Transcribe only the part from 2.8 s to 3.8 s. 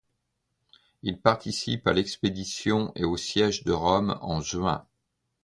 et au siège de